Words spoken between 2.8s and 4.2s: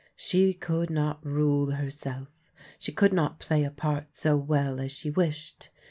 could not play a part